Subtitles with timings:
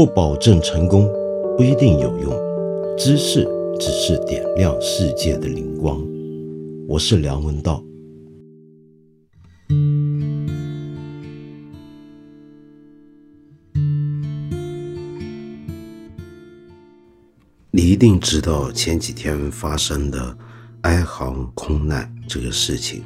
[0.00, 1.06] 不保证成功，
[1.58, 2.32] 不一定有用。
[2.96, 3.46] 知识
[3.78, 6.02] 只是点亮世界的灵光。
[6.88, 7.84] 我是梁文道。
[17.70, 20.34] 你一定知道前几天发生的
[20.84, 23.02] 埃航空难这个事情。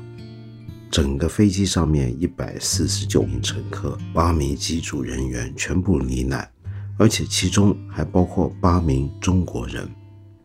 [0.93, 6.49] 整个飞机上面一百四十九名乘客，八名机组人员全部罹难，
[6.97, 9.89] 而且其中还包括八名中国人。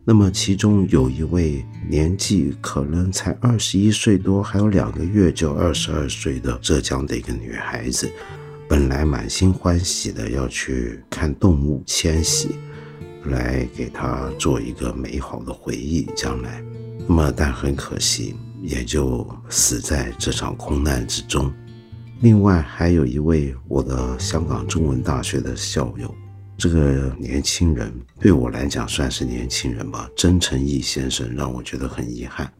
[0.04, 8.10] 那么其中有一位年纪可能才二十一岁多，还有两个月就二十二岁的浙江的一个女孩子，
[8.68, 12.56] 本来满心欢喜的要去看动物迁徙，
[13.26, 16.62] 来给她做一个美好的回忆，将来。
[17.06, 18.34] 那么但很可惜。
[18.62, 21.50] 也就死在这场空难之中。
[22.20, 26.14] 另外还有一位我的香港中文大学的校友，
[26.60, 32.52] 这个年轻人对我来讲算是年轻人吧，曾诚义先生让我觉得很遗憾。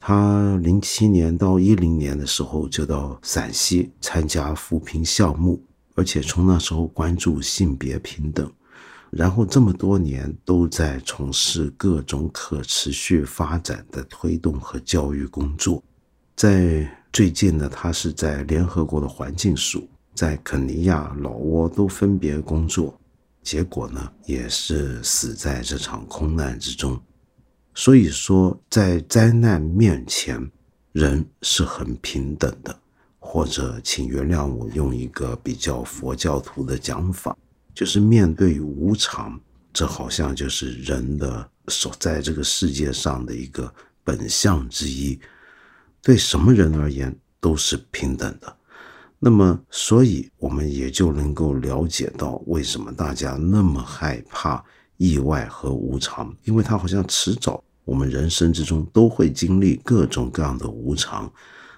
[0.00, 5.62] 他零七年到一零年的时候就到陕西参加扶贫项目，
[5.94, 8.50] 而且从那时候关注性别平等。
[9.08, 15.80] 然后这么多年都在从事各种可持续发展的推动和教育工作，
[16.34, 22.98] 在最近呢，他是在联合国的环境署，在肯尼亚、老挝都分别工作，
[23.44, 27.00] 结果呢，也是死在这场空难之中。
[27.74, 30.50] 所以说，在灾难面前，
[30.92, 32.76] 人是很平等的，
[33.18, 37.36] 或者请原谅我用一个比较佛教徒的讲法。
[37.74, 39.38] 就是面对无常，
[39.72, 45.20] 这好像就是人的所在这个世界上的一个本相之一。
[46.00, 48.56] 对什么人而言都是平等的。
[49.26, 54.62] 那么，所以我们也就能够了解到为什么大家那么害怕
[54.98, 61.32] 意外和无常，因为它好像迟早我们人生之中都会经历各种各样的无常。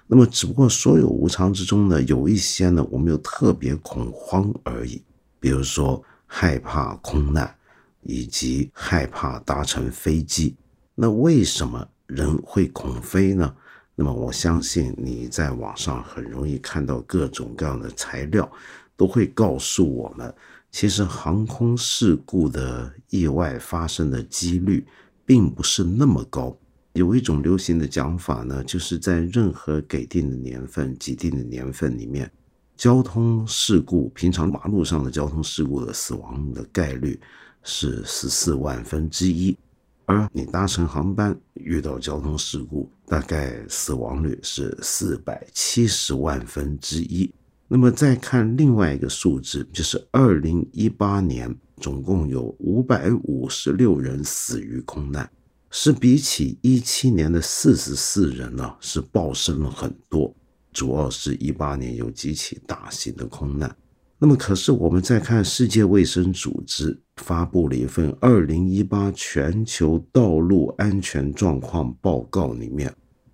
[0.07, 5.01] 那么，只不过所有无常之中呢，有一些呢，我们又特别恐慌而已。
[5.39, 7.55] 比如说害怕空难，
[8.01, 10.53] 以及害怕搭乘飞机，
[10.95, 13.55] 那为什么人会恐飞呢？
[13.99, 18.47] 那么我相信你在网上很容易看到各种各样的材料，
[18.95, 20.31] 都会告诉我们，
[20.69, 24.85] 其实航空事故的意外发生的几率
[25.25, 26.55] 并不是那么高。
[26.93, 32.31] 有一种流行的讲法呢，就是在任何给定的年份、既定的年份里面。
[32.75, 37.19] 交通事故，平常马路上的交通事故的死亡的概率
[37.63, 39.57] 是十四万分之一，
[40.05, 47.33] 而你搭乘航班遇到交通事故，大概死亡率是四百七十万分之一。
[47.69, 55.29] 那么再看另外一个数字，就是二零一八年总共有五百五十六人死于空难，
[55.71, 60.35] 是比起一七年的四十四人呢，是暴升了很多。
[60.73, 63.75] 主要是一八年有几起大型的空难，
[64.19, 72.93] 那么可是我们在看世界卫生组织发布了一份二零一八全球道路安全状况报告里面，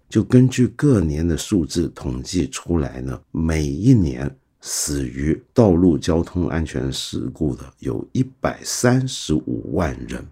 [0.10, 10.26] 就根据各年的数字统计出来呢，每一年死于道路交通安全事故的有一百三十五万人。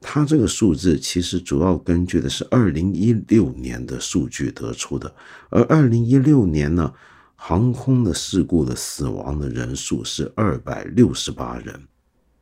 [0.00, 5.14] 它这个数字其实主要根据的是二零一六年的数据得出的，
[5.48, 6.92] 而二零一六年呢，
[7.36, 11.80] 航空的事故的死亡的人数是二百六十八人。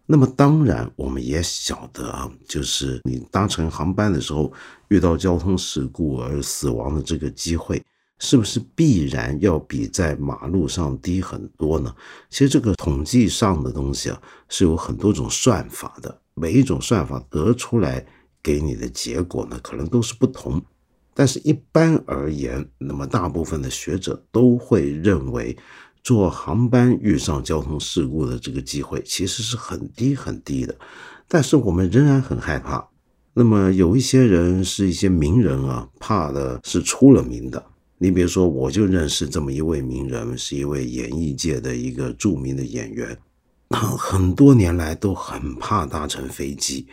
[0.07, 4.53] 那么当然，我们也晓得啊，就是你搭乘航班的时候
[4.89, 7.83] 遇到交通事故而死亡的这个机会，
[8.19, 11.95] 是不是必然要比在马路上低很多呢？
[12.29, 16.21] 其实这个统计上的东西啊，是有很多种算法的。
[16.35, 18.05] 每一种算法得出来
[18.43, 20.61] 给你的结果呢，可能都是不同，
[21.15, 25.57] 但是一般而言，那么大部分的学者都会认为，
[26.03, 30.75] 坐航班遇上交通事故的这个机会其实是很低很低的，
[31.29, 32.89] 但是我们仍然很害怕。
[33.35, 37.65] 那么有一些人是一些名人啊，怕的是出了名的。
[37.99, 43.17] 你比如说，我就认识这么一位名人，是一位演艺界的一个著名的演员。
[43.71, 46.87] 很多年来都很怕搭乘飞机，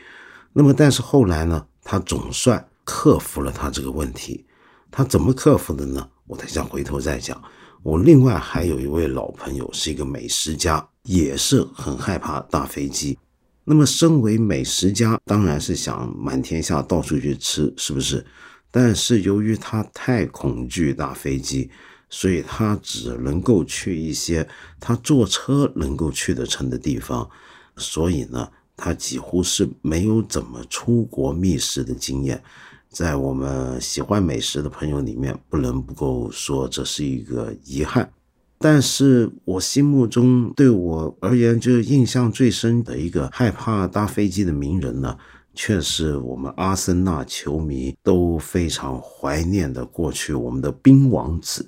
[0.53, 4.45] 那么但是后来呢，他总算克服了他这个问题。
[4.91, 6.09] 他怎么克服的呢？
[6.27, 7.41] 我等下回头再讲。
[7.83, 13.17] 我另外还有一位老朋友，是一个美食家，也是很害怕大飞机。
[13.63, 18.25] 那么身为美食家，当然是想满天下到处去吃，是不是？
[18.71, 21.69] 但是由于他太恐惧大飞机。
[22.11, 24.49] 所以他只能够去一些
[24.79, 27.29] 他坐车能够去得成的地方，
[27.77, 32.43] 所以呢，他几乎是没有怎么出国觅食的经验。
[32.89, 38.11] 在我们喜欢美食的朋友里面，不能不够说这是一个遗憾。
[38.57, 45.17] 但是我心目中对我而言，就印象最深的一个害怕搭飞机的名人呢，
[45.53, 51.65] 却是我们阿森纳球迷都非常怀念的过去我们的冰王子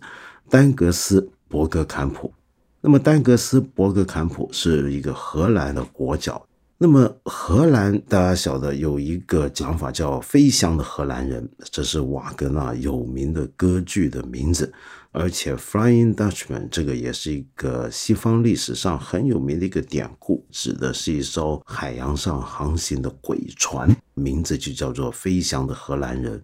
[0.50, 2.34] 丹格斯·伯格坎普。
[2.82, 6.46] 那么，丹格斯·伯格坎普是一个荷兰的国脚。
[6.84, 14.74] 那么，荷兰大家晓得有一个讲法叫“飞翔的荷兰人”，这是瓦格纳有名的歌剧的名字。
[15.12, 26.44] 而且，Flying Dutchman 这个也是一个西方历史上很有名的一个典故，指的是一艘海洋上航行的鬼船，名字就叫做“飞翔的荷兰人”。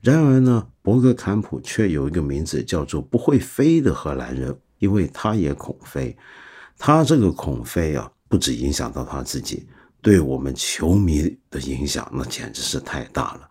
[0.00, 6.16] 然而呢，伯格坎普却有一个名字叫做“不会飞的荷兰人”，因为他也恐飞。
[6.78, 9.66] 他这个恐飞啊，不止影响到他自己，
[10.00, 13.42] 对我们球迷的影响那简直是太大了。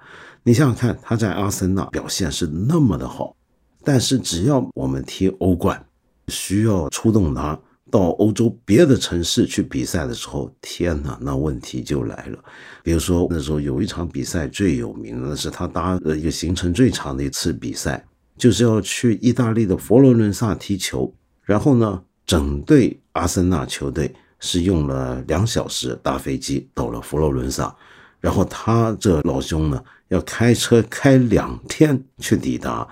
[0.42, 3.36] 你想想看，他在阿森纳表现是那么的好。
[3.84, 5.86] 但是只要我们踢欧冠，
[6.30, 7.60] 需要出动他
[7.92, 12.44] 到欧洲别的城市去比赛的时候，天哪，那问题就来了。
[12.82, 18.04] 比如说那时候有一场比赛最有名的是他搭了一个行程最长的一次比赛，
[18.36, 21.14] 就是要去意大利的佛罗伦萨踢球。
[21.44, 24.12] 然后呢，整队阿森纳球队
[24.42, 27.74] 是用了两小时搭飞机到了佛罗伦萨，
[28.20, 32.86] 然后他这老兄呢要开车开两天去抵达。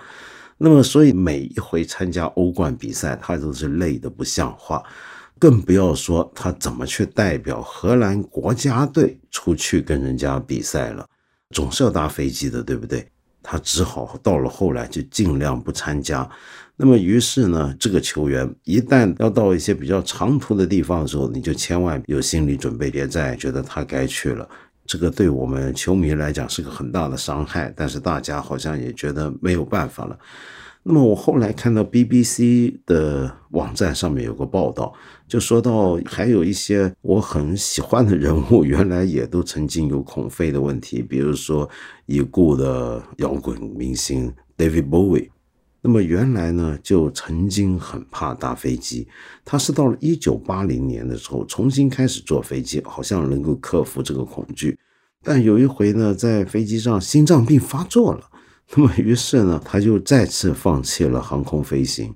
[0.56, 4.82] 那么，所以每一回参加欧冠比赛，他都是累得不像话，
[5.38, 11.06] 更不要说他怎么去代表荷兰国家队出去跟人家比赛了，
[11.54, 13.10] 总是要搭飞机的，对不对？
[13.42, 16.28] 他只好到了后来就尽量不参加。
[16.76, 24.48] 那么，于是呢，这个球员一旦要到一些比较长途的地方的时候，你就千万有心理准备，别再觉得他该去了。
[24.86, 30.18] 这个对我们球迷来讲是个很大的伤害，但是大家好像也觉得没有办法了。
[30.82, 34.92] 那么我后来看到 BBC 的网站上面有个报道，
[35.28, 41.68] 就说到还有一些我很喜欢的人物， 原来也都曾经有恐飞的问题，比如说
[42.06, 45.28] 已故的摇滚明星 David Bowie。
[45.82, 49.06] 那么原来呢，就曾经很怕搭飞机，
[49.44, 54.78] 他是到了一九八零年的时候重新开始坐飞机，好像能够克服这个恐惧。
[55.22, 58.29] 但有一回呢，在飞机上心脏病发作了，
[58.76, 62.14] 那么于是呢，他就再次放弃了航空飞行。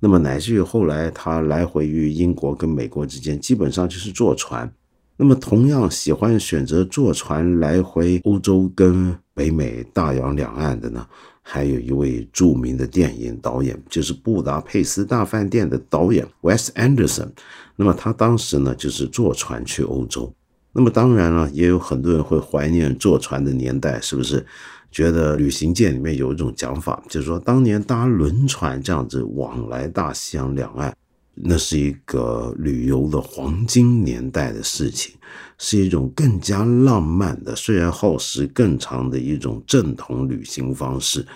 [0.00, 4.70] 那么乃至于后来他来回于英国跟美国之间，基本上就是坐船。
[5.16, 11.06] 那么同样喜欢选择坐船来回欧洲跟北美大洋两岸的呢？
[11.40, 17.28] 还有一位著名的电影导演，就是《布达佩斯大饭店》的导演 Wes Anderson。
[17.76, 20.34] 那么他当时呢，就是坐船去欧洲。
[20.72, 24.44] 那么当然了，也有很多人会怀念坐船的年代，是不是？
[24.94, 30.96] 觉得旅行界里面有一种讲法，就是说当年搭轮船这样子往来大西洋两岸。
[31.36, 35.12] 那是一个旅游的黄金年代的事情，
[35.58, 41.26] 是一种更加浪漫的，虽然耗时更长的一种正统旅行方式。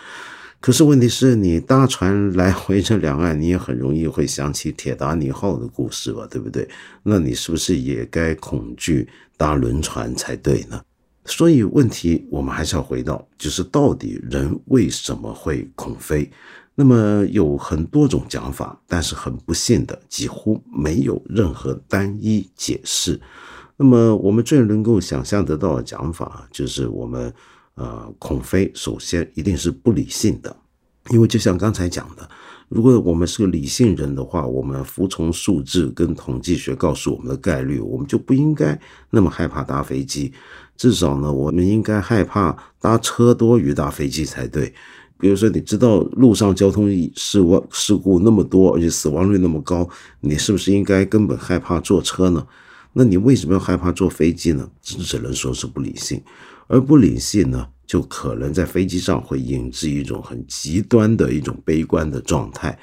[0.61, 6.69] 可是问题是你搭船来回这两岸，你也很容易会想起铁达尼号的故事吧，对不对？
[7.03, 10.81] 那你是不是也该恐惧搭轮船才对呢？
[11.29, 16.29] 所以问题我们还是要回到，就是到底人为什么会恐飞？
[16.75, 23.21] 那么有很多种讲法，但是很不幸的，几乎没有任何单一解释。
[23.77, 27.33] 那么我们最能够想象得到的讲法，就是我们
[27.75, 30.57] 呃恐飞，首先一定是不理性的，
[31.11, 32.29] 因为就像刚才讲的，
[32.69, 38.81] 如果我们是个理性人的话，我们服从数字跟统计学告诉我们的概率，我们就不应该
[39.11, 40.33] 那么害怕搭飞机。
[40.79, 44.73] 至少呢，我们应该害怕搭车多于搭飞机才对。
[45.21, 49.89] 比如说，你知道路上交通事故事故那么多，而且死亡率那么高，
[50.21, 52.47] 你是不是应该根本害怕坐车呢？
[52.93, 54.71] 那你为什么要害怕坐飞机呢？
[54.81, 56.23] 只只能说是不理性，
[56.69, 62.79] 而不理性呢，就可能在飞机上会引致一种很极端的一种悲观的状态。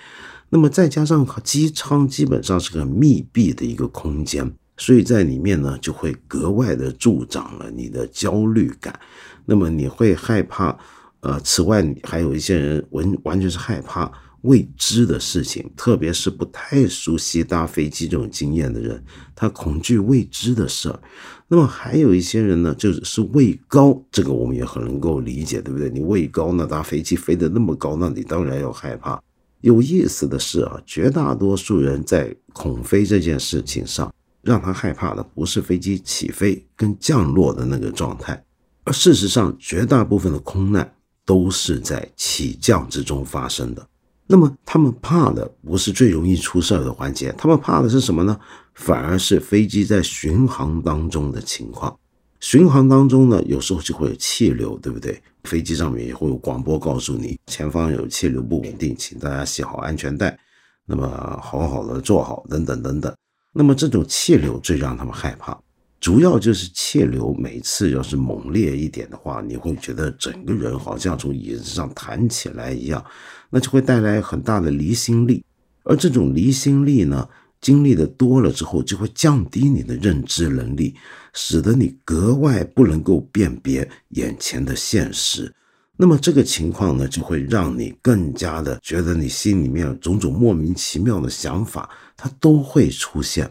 [0.49, 8.99] 那么再加上机舱基本上是个密闭的一个空间，所以在里面呢就会格外的助长了你的焦虑感。
[9.45, 10.77] 那么你会害怕。
[11.21, 19.03] 呃，此外，还有一些人完完全是害怕未知的事情，特别是不太熟悉搭飞机这种经验的人，
[19.33, 20.99] 他恐惧未知的事儿。
[21.47, 25.89] 那么还有一些人呢，就是是畏高，这个我们也很能够理解，对不对？
[25.89, 29.19] 你畏高，那搭飞机飞得那么高，那你当然要害怕。
[29.61, 34.13] 有意思的是啊，绝大多数人在恐飞这件事情上，
[34.45, 38.41] 让他害怕的不是飞机起飞跟降落的那个状态，
[38.83, 40.93] 而事实上，绝大部分的空难
[41.25, 43.85] 都是在起降之中发生的。
[44.27, 48.39] 那么，他们怕的不是最容易出事儿的环节，他们怕的是什么呢？
[48.75, 51.97] 反而是飞机在巡航当中的情况。
[52.39, 55.19] 巡航当中呢，有时候就会有气流，对不对？
[55.45, 60.37] 飞机上面也会有广播告诉你，前方有气流不稳定，请大家系好安全带，
[60.85, 61.07] 那么
[61.41, 63.11] 好好的坐好，等等等等。
[63.57, 65.57] 那么这种气流最让他们害怕，
[66.01, 73.03] 主要就是气流每次要是猛烈一点的话，你会觉得整个人好像从椅子上弹起来一样，
[73.49, 75.41] 那就会带来很大的离心力，
[75.83, 77.29] 而这种离心力呢？
[77.61, 80.93] 经历的多了之后，就会降低你的认知能力，
[81.33, 85.51] 使得你格外不能够辨别眼前的现实。
[85.97, 93.49] 那么这个情况呢，就会让你更加的觉得你心里面种种莫名其妙的想法，它都会出现。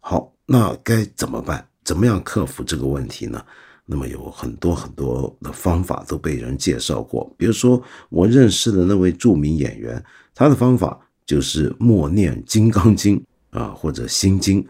[0.00, 1.66] 好，那该怎么办？
[1.84, 3.42] 怎么样克服这个问题呢？
[3.84, 10.02] 那么有很多很多的方法都被人介绍过，比如说我认识的那位著名演员，
[10.34, 13.18] 他的方法就是默念《金刚经》。
[13.50, 14.62] 啊，或者心经，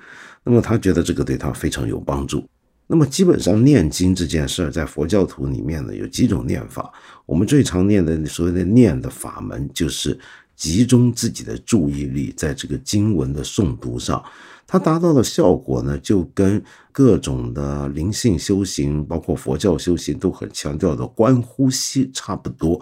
[0.44, 2.46] 那么他觉得这个对他非常有帮助。
[2.86, 6.92] 那么基本上念经这件事儿，在佛教徒里面呢，有几种念法。
[7.24, 10.18] 我们最常念的所谓的念的法门，就是
[10.54, 14.22] 集中自己的注意力在这个经文的诵读上。
[14.68, 16.62] 它达到的效果呢，就跟
[16.92, 22.80] 各种的灵性修行，包括佛教修行都很强调的观呼吸差不多。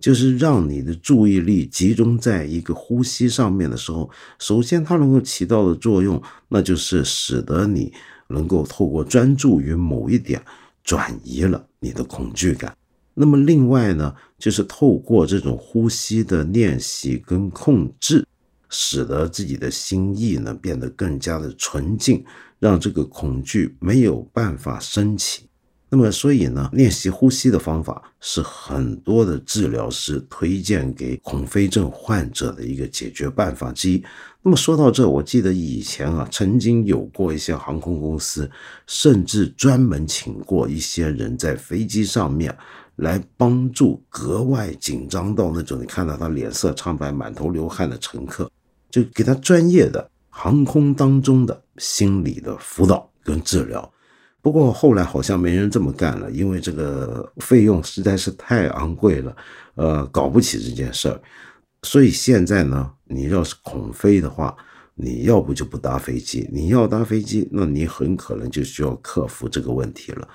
[0.00, 7.92] 就是让你的注意力集中在一个呼吸上面的时候，首先它能够起到的作用，那就是使得你
[8.28, 10.42] 能够透过专注于某一点，
[10.82, 12.76] 转移了你的恐惧感。
[13.14, 18.26] 那么另外呢，就是透过这种呼吸的练习跟控制，
[18.68, 22.24] 使得自己的心意呢变得更加的纯净，
[22.58, 25.48] 让这个恐惧没有办法升起。
[25.90, 34.02] 那么，所以呢，练习呼吸的方法是很多的治疗师推荐给恐飞症患者的一个解决办法之一。
[34.46, 38.50] 那么说到这，我记得以前啊，曾经有过一些航空公司，
[38.86, 42.54] 甚至专门请过一些人在飞机上面
[42.96, 48.50] 来帮助格外紧张到那种你看到他脸色苍白、满头流汗的乘客，
[48.90, 53.90] 就给他专业的航空当中的心理的辅导跟治疗。
[54.42, 59.34] 不过后来好像没人这么干了，因为这个费用实在是太昂贵了，
[59.76, 61.18] 呃，搞不起这件事儿。
[61.84, 64.56] 所以现在呢，你要是恐飞的话，
[64.94, 70.26] 你要不就不搭飞机，你要搭飞机，那你很可能就需要克服这个问题了。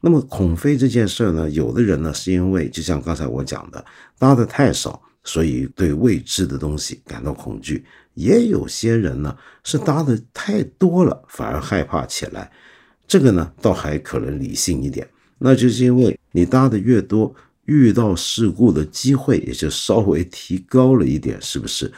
[0.00, 3.82] 那么恐飞这件事呢，有的人呢是因为就像刚才我讲的，
[4.18, 7.82] 搭的太少，所以对未知的东西感到恐惧；
[8.14, 12.50] 也有些人呢是搭的太多了，反而害怕起来。
[13.06, 15.08] 这个呢，倒还可能理性一点，
[15.38, 17.32] 那就是因为你搭的越多，
[17.66, 21.92] 遇到事故的机会也就稍微提高了一点，是不是？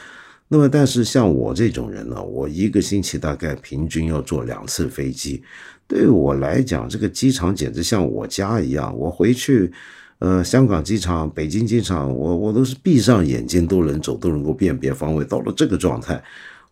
[0.47, 5.43] 那么，但是像我这种人呢，我一个星期大概平均要坐两次飞机，
[5.87, 8.97] 对我来讲，这个机场简直像我家一样。
[8.97, 9.71] 我回去，
[10.17, 16.21] 呃，香港机场、北京机场，我我都是闭上眼睛都能走，都能够辨别方位，到了这个状态。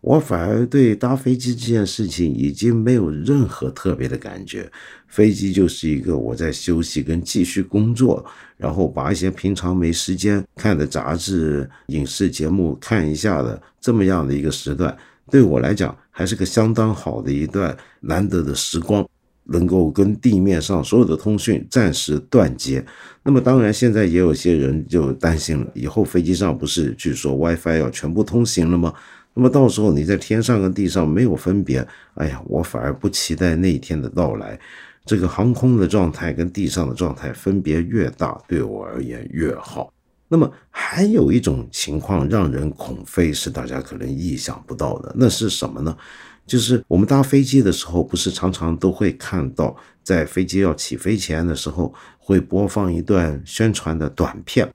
[0.00, 4.70] 我反而对搭飞机这件事情已经没有任何特别的感觉，
[5.08, 8.24] 飞机就是一个我在休息跟继续工作，
[8.56, 14.96] 然后把一些平常没时间看的杂志、影视节目看一下的这么样的一个时段，
[15.30, 19.04] 对我来讲还是个相当好的一段难得的时光，
[19.46, 22.86] 能够跟地面上所有的通讯暂时断绝。
[23.24, 28.94] 那么当然，现在也有些人就担心了，以后飞机上不是据说 WiFi 要全部通行了吗？
[29.38, 34.58] 那么到时候你在天上跟地上没有分别，哎呀，我反而不期待那一天的到来。
[35.06, 39.92] 这个航空的状态跟地上的状态分别越大，对我而言越好。
[40.26, 45.96] 那么还有一种情况让人恐飞，是大家可能意想不到的，那是什么呢？
[46.44, 54.68] 就是我们搭飞机的时候，不是常常都会看到，在飞机要起飞前的时候，会播放一段宣传的短片。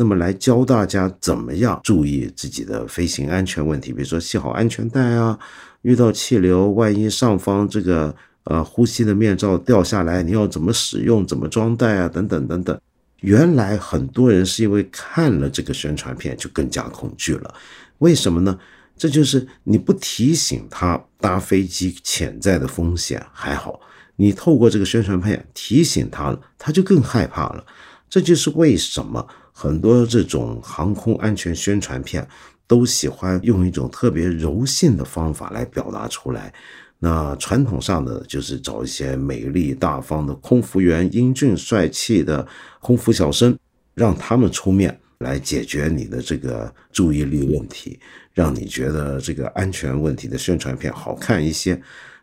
[0.00, 5.38] 那么来教大家怎么样注意自己的飞行安全问题，比如说系好安全带啊，
[5.82, 12.80] 遇到气流，万一上方这个呃呼吸的面罩掉下来，你要怎么使用，怎么装带啊，等等等等。
[13.18, 17.54] 原来很多人是因为看了这个宣传片就更加恐惧了，
[17.98, 18.58] 为什么呢？
[18.96, 23.78] 这就是你不提醒他搭飞机潜在的风险还好，
[24.16, 27.66] 你透过这个宣传片提醒他了，他就更害怕了。
[28.08, 29.28] 这就是为什么。
[29.60, 32.26] 很多这种航空安全宣传片
[32.66, 36.50] 都喜欢用一种特别柔性的方法来表达出来。
[36.98, 42.46] 那传统上的就是找一些美丽大方的空服员、英俊帅气的
[42.80, 43.54] 空服小生，
[43.92, 48.00] 让他们出面来解决你的这个注意力问题，
[48.32, 51.78] 让你觉得这个安全问题的宣传片好看一些。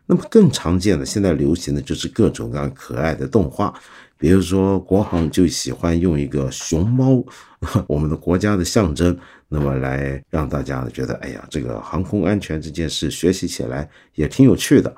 [0.06, 3.72] 那么更常见的，现在流行的就是各种各样可爱的动画，
[4.18, 7.24] 比如说国航就喜欢用一个熊猫，
[7.86, 9.16] 我们的国家的象征。
[9.50, 14.94] 那么来让大家觉得，哎呀，这个航空安全这件事学习起来也挺有趣的。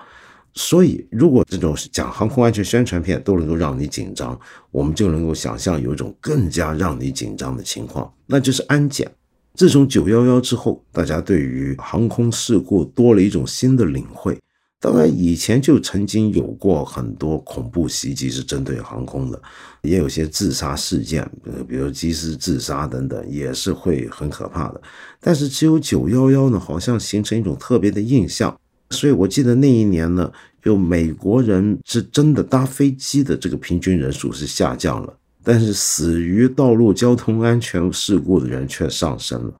[0.55, 4.37] 所以，如果这种讲航空安全宣传片都能够让你紧张，
[4.73, 9.09] 我们就能够想象有一种更加让你紧张的情况，那就是安检。
[9.55, 14.37] 自从九幺幺之后，大家对于航空事故多了一种新的领会。
[14.83, 19.39] 当然，以前就曾经有过很多恐怖袭击是针对航空的，
[19.83, 24.81] 也有些自杀事件，呃，比如机师自杀等等，也是会很可怕的。
[25.21, 28.59] 但是只有九幺幺呢，好像形成一种特别的印象。
[28.89, 30.33] 所以我记得那一年呢，
[30.63, 39.53] 有美国人是真的搭飞机的这个平均人数是下降了，但是死于道路交通安全事故的人却上升了。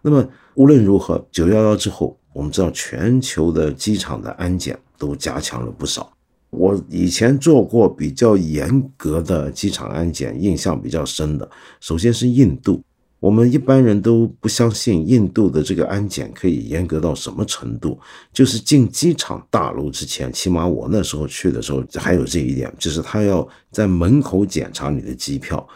[0.00, 2.18] 那么无论如何，九幺幺之后。
[2.32, 6.12] 我们知道，全球的机场的安检都加强了不少。
[6.50, 12.82] 我以前做过比较严格的机场安检，印象比较深的，首先是印度。
[13.20, 17.96] 我们一般人都不相信印度的这个安检可以严格到什么程度。
[18.32, 25.66] 就是进机场大楼之前，起码我那时候去的时候还有这一点，就是他要在门口检查你的机票。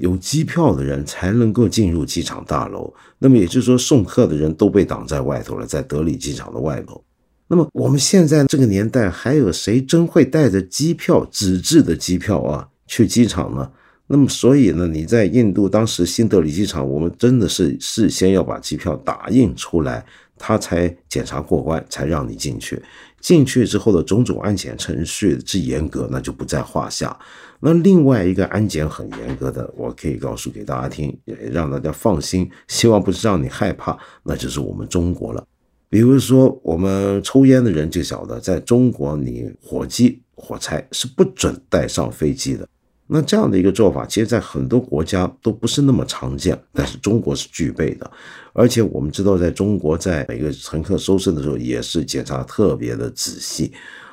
[0.00, 7.02] 有机票的人才能够进入机场大楼，那么也就是说，送客的人都被挡在外头了，在德里机场的外头。
[7.46, 13.70] 那么我们现在这个年代，还有谁真会带着机票纸质的机票啊去机场呢？
[14.12, 20.04] 那么所以呢，你在印度当时新德里机场，我们真的是事先要把机票打印出来，
[20.36, 22.82] 他才检查过关，才让你进去。
[23.20, 27.16] 进去之后的种种安检程序之严格，那就不在话下。
[27.60, 32.50] 那另外一个安检很严格的，我可以告诉给大家听，也让大家放心。
[32.66, 35.46] 希望不是让你害怕，那就是我们中国了。
[35.88, 42.68] 比如说，我们抽烟的人就晓得，在中国，你火机、火柴是不准带上飞机的。
[43.12, 48.08] 那这样的一个做法，其实，在很多国家都不是那么常见，但是中国是具备的。
[48.52, 53.72] 而且我们知道，在中国，在每个乘客收身的时候，也是检查特别的仔细。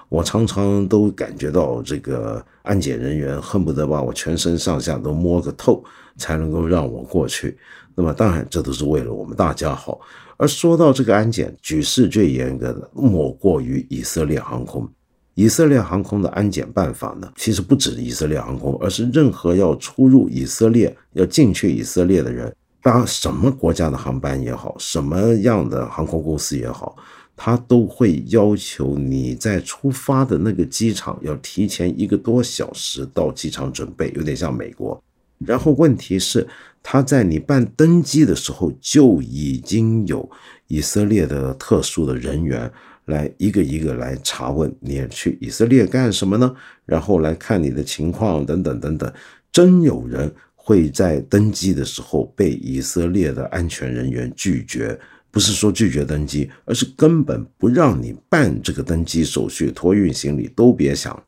[0.10, 5.84] 我常常都感觉到，这个安检人员恨不得把我全身上下都摸个透，
[6.18, 7.56] 才能够让我过去。
[7.94, 10.00] 那么，当然这都是为了我们大家好。
[10.38, 14.90] 而说到这个安检，举世最严格的莫过于以色列航空。
[15.38, 26.98] 以色列航空的安检办法呢，其实不止以色列航空，而是任何要出入以色列、要进去以色列的人，搭什么国家的航班也好，什么样的航空公司也好。
[27.36, 35.00] 他都会要求你在出发的那个机场要提前一个多小时到机场准备，有点像美国。
[35.38, 36.48] 然后问题是，
[36.82, 40.28] 他在你办登机的时候就已经有
[40.66, 42.72] 以色列的特殊的人员
[43.08, 46.56] 来一个一个来查问你去以色列干什么呢？
[46.86, 49.12] 然后来看你的情况等等等等。
[49.52, 54.98] 真有人会在登机的时候被以色列的安全人员拒绝。
[55.30, 61.22] 不是说拒绝登机，而是根本不让你办这个登机手续，托运行李都别想。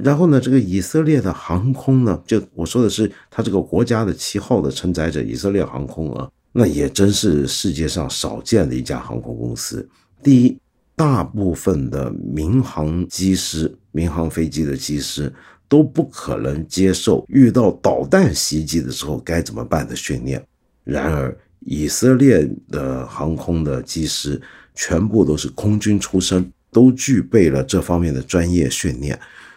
[0.00, 9.88] 然后呢，这个以色列的航空呢，就我说的是他这个国家的旗号的承载者以色列航空啊，那也真是世界上少见的一家航空公司。
[10.22, 10.56] 第一，
[10.98, 15.32] 大部分的民航机师、民航飞机的机师
[15.68, 20.44] 都不可能接受遇到导弹袭击的时候该怎么办的训练。
[20.82, 24.42] 然而，以色列的航空的机师
[24.74, 29.16] 全部都是空军出身，都具备了这方面的专业训练。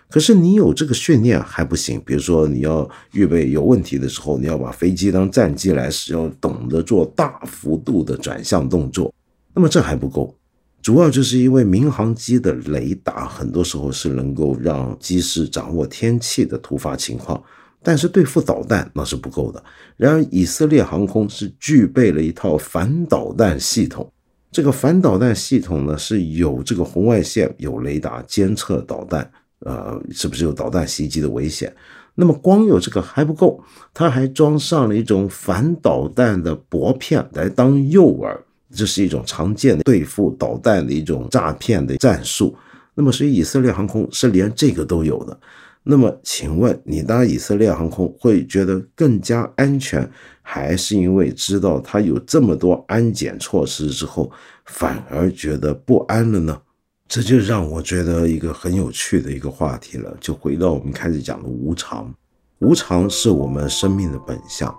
[0.09, 9.11] 可是你有这个训练还不行，比如说你要预备有问题的时候，你要把飞机当战机来使用，懂得做大幅度的转向动作。
[9.55, 10.35] 那么这还不够，
[10.81, 17.41] 主要就是因为民航机的雷达很多时候是能够让机师掌握天气的突发情况。
[17.83, 19.63] 但是对付导弹那是不够的。
[19.97, 24.07] 然而，以色列航空是具备了一套反导弹系统。
[24.51, 29.27] 这个反导弹系统呢，是有这个红外线、有雷达监测导弹，
[29.61, 31.75] 呃，是不是有导弹袭击的危险？
[32.13, 33.63] 那么，光有这个还不够，
[33.93, 38.37] 它还装上了一种反导弹的薄片来当诱饵。
[38.73, 42.55] 这是一种常见的对付导弹的一种诈骗的战术。
[42.93, 45.39] 那么，所以以色列航空是连这个都有的。
[45.83, 50.07] 那么，请问你搭以色列航空会觉得更加安全，
[50.41, 54.31] 还是因为知道它有这么多安检措施之后，
[54.65, 56.61] 反而觉得不安了呢？
[57.07, 60.15] 这就让我觉得一个很有趣的一个话题了。
[60.19, 62.13] 就回到我们开始讲的无常，
[62.59, 64.73] 无常是我们生命的本相，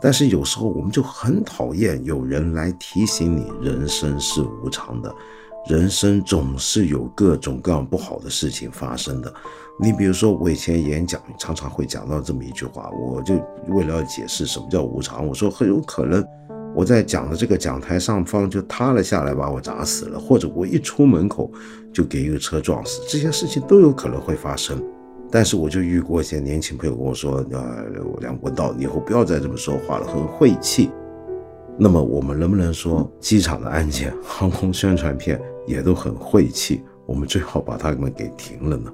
[0.00, 5.14] 但是有时候我们就很讨厌有人来提醒你，人生是无常的。
[5.68, 9.34] 人生总是有各种各样不好的事情发生的。
[9.80, 13.34] 你比如说，我以前演讲常常会讲到这么一句话，我就
[13.68, 16.24] 为了要解释什么叫无常，我说很有可能
[16.72, 21.50] 我在讲的这个讲台上方就塌了下来，把我砸死了，或者我一出门口
[21.92, 24.80] 就给一个车撞死，这些事情都有可能会发生。
[25.30, 27.84] 但是我就遇过一些年轻朋友跟我说：“呃，
[28.20, 30.90] 梁文道，以后不要再这么说话了，很晦气。”
[31.78, 36.82] 那么我们能不能说机场的安检、 航空宣传片也都很晦气？
[37.04, 38.92] 我们最好把它们给停了呢？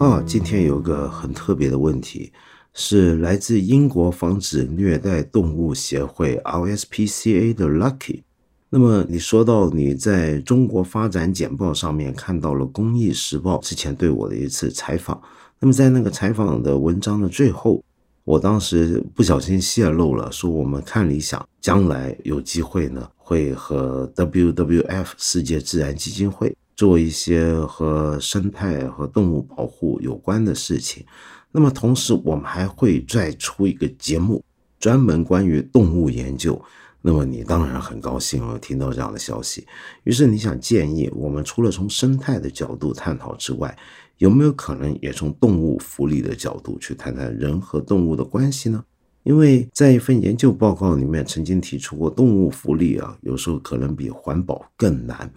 [0.00, 2.32] 啊，今天有个很特别的问题，
[2.74, 8.22] 是来自英国防止虐待动物协会 （RSPCA） 的 Lucky。
[8.70, 15.20] 那么你说到你在中国发展简报上面看到了《公益时报》之前对我的一次采访，
[15.60, 17.84] 那么在那个采访的文章的最后，
[18.24, 31.04] 我当时不小心泄露了，说我们看理想将来有机会呢，会和 WWF 世界自然基金会做一些和生态和动物保护有关的事情。
[31.52, 34.42] 那么同时，我们还会再出一个节目，
[34.80, 36.60] 专门关于动物研究。
[37.02, 39.66] 那么你当然很高兴了，听到这样的消息。
[40.04, 43.76] 于是你想建议我们除了从生态的角度探讨之外，
[44.18, 48.84] 有没有可能也从动物福利的角度去谈谈人和动物的关系呢？
[49.24, 55.30] 因为在一份研究报告里面曾经提出过，动物福利啊，有时候可能比环保更难。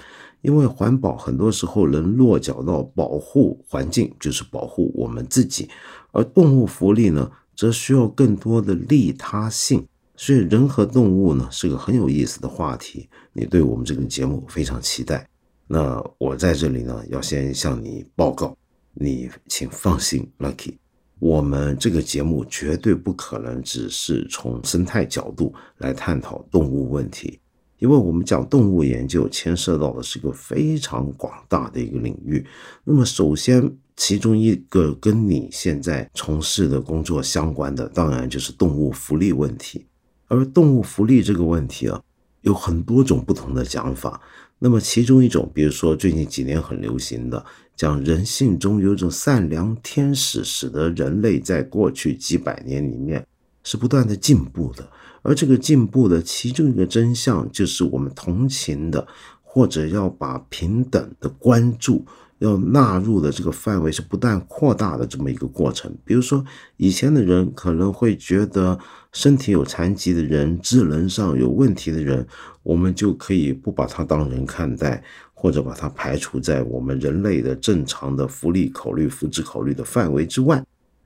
[0.45, 5.67] 因为环保很多时候能落脚到保护环境，就是保护我们自己，
[6.11, 9.85] 而动物福利呢，则需要更多的利他性。
[10.15, 13.09] 所以，人和动物呢是个很有意思的话题。
[13.33, 15.27] 你对我们这个节目非常期待。
[15.67, 18.55] 那我在这里呢，要先向你报告，
[18.93, 20.75] 你请放心，Lucky，
[21.19, 27.39] 我们这个节目绝对不可能只是从生态角度来探讨动物问题，
[27.79, 32.45] 因为我们讲动物研究牵涉到的是个非常广大的一个领域。
[32.83, 39.85] 那么，首先，其中一个跟你现在从事的工作相关的，当然就是动物福利问题。
[40.27, 42.01] 而动物福利这个问题啊，
[42.41, 44.19] 有很多种不同的讲法。
[44.57, 53.25] 那么其中一种，比如说最近几年很流行的，讲人性中有一种善良天使，使得人类在过去几百年里面
[53.63, 54.89] 是不断的进步的。
[55.25, 59.05] 而这个进步的其中一个真相，就是我们同情的，
[59.41, 62.05] 或者要把平等的关注。
[62.39, 65.89] 要纳入的这个范围是不断扩大的这么一个过程。
[66.03, 66.43] 比如说，
[66.75, 68.77] 以前的人可能会觉得
[69.13, 72.27] 身体有残疾的人、智能上有问题的人，
[72.61, 75.01] 我们就可以不把他当人看待，
[75.33, 80.61] 或者把他排除在我们人类的正常的福利考虑、福祉考虑的范围之外。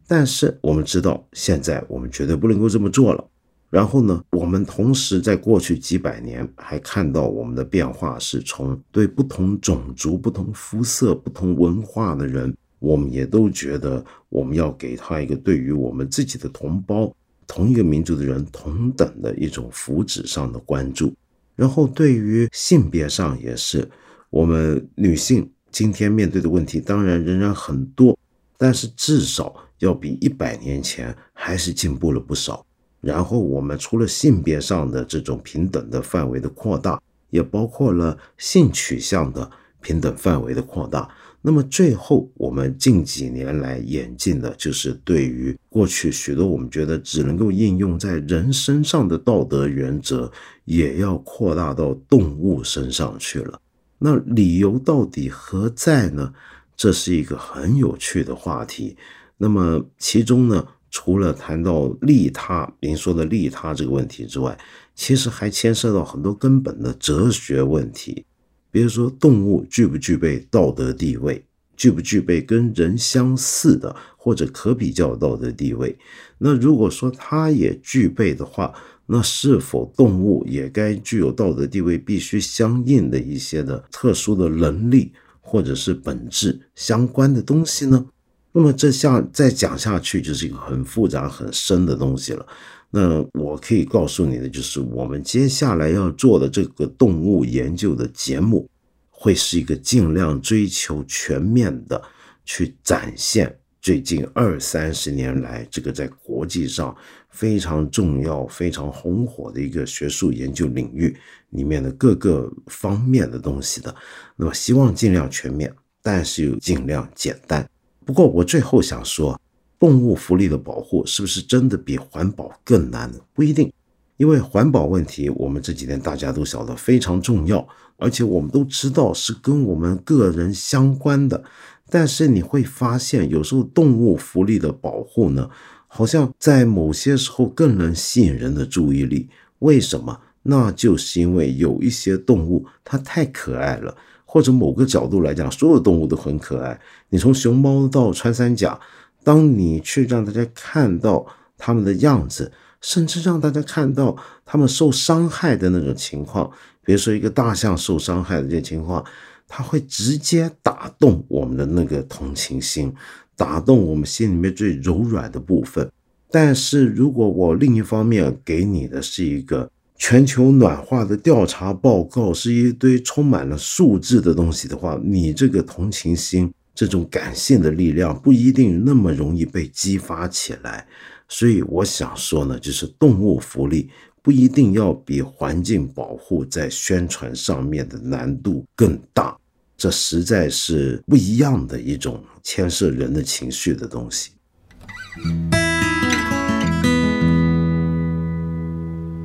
[0.08, 3.24] 但是我们知道，现在我们绝对不能够这么做了。
[3.70, 21.14] 然后呢，我们同时在过去几百年还看到我们的变化，是从对不同种族、不同肤色、不同文化的人，我们也都觉得我们要给他一个对于我们自己的同胞、同一个民族的人同等的一种福祉上的关注。
[21.56, 23.88] 然后对于性别上也是，
[24.32, 28.18] 我们女性今天面对的问题当然仍然很多，
[28.58, 32.66] 但是至少要比一百年前还是进步了不少。
[33.02, 39.50] 然后我们除了性别上的这种平等的范围的扩大，也包括了性取向的
[39.82, 41.10] 平等范围的扩大。
[41.42, 50.30] 那么最后，我们近几年来演进的就是对于过去许多我们觉得只能够应用在人身上的道德原则，
[50.66, 53.62] 也要扩大到动物身上去了。
[53.98, 56.34] 那理由到底何在呢？
[56.76, 58.98] 这是一个很有趣的话题。
[59.38, 60.68] 那么其中呢？
[60.92, 64.58] 除了谈到利他，您说的利他这个问题之外，
[64.96, 68.26] 其实还牵涉到很多根本的哲学问题。
[68.72, 71.44] 比如说，动物具不具备道德地位，
[71.76, 75.98] 具不具备跟人相似的或者可比较道德地位？
[76.38, 78.74] 那如果说它也具备的话，
[79.08, 88.06] 那是否动物也该具有道德地位必须相应的一些的特殊的能力或者是本质相关的东西呢？
[88.52, 92.46] 那么这下再讲下去就是一个很复杂很深的东西了。
[92.92, 98.68] 那我可以告诉你的就是，我们接下来要做的这个动物研究的节目，
[99.12, 102.02] 会是一个尽量追求全面的
[102.44, 106.96] 去展现，最近二三十年来，这个在国际上
[107.30, 111.16] 非常重要、非常红火的一个学术研究领域
[111.52, 113.96] 里面的各个方面的东西的。
[114.36, 117.70] 那么，希望尽量全面，但是又尽量简单。
[118.10, 119.40] 不过，我最后想说，
[119.78, 123.20] 动物福利的保护是不是真的比环保更难呢？
[123.36, 123.72] 不一定。
[124.18, 127.68] 因为环保问题，我们这几天大家都晓得非常重要，
[127.98, 131.44] 而且我们都知道是跟我们个人相关的。
[131.88, 135.48] 但是你会发现，有时候动物福利的保护呢，
[135.86, 139.30] 好像在某些时候更能吸引人的注意力。
[139.60, 140.20] 为什么？
[140.42, 143.96] 那就是因为有一些动物它太可爱了，
[144.32, 146.80] 或者某个角度来讲，所有动物都很可爱。
[147.10, 148.80] 你从熊猫到穿山甲，
[149.24, 151.26] 当你去让大家看到
[151.58, 152.52] 它们的样子。
[152.82, 154.16] 甚至让大家看到
[154.46, 156.50] 它们受伤害的那种情况，
[156.86, 159.04] 比如说一个大象受伤害的这些情况，
[159.50, 162.94] 它会直接打动我们的那个同情心，
[163.36, 165.92] 打动我们心里面最柔软的部分。
[166.32, 180.88] 但是如果我另一方面给你的是一个全球暖化的调查报告，是一堆充满了数字的东西的话，你这个同情心、这种感性的力量不一定那么容易被激发起来。
[181.28, 183.90] 所以我想说呢，就是动物福利
[184.24, 189.38] 不一定要比环境保护在宣传上面的难度更大，
[189.76, 194.32] 这实在是不一样的一种牵涉人的情绪的东西。